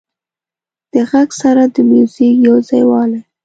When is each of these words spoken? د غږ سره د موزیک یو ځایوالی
د 0.93 0.95
غږ 1.09 1.29
سره 1.41 1.63
د 1.75 1.77
موزیک 1.89 2.35
یو 2.47 2.55
ځایوالی 2.67 3.21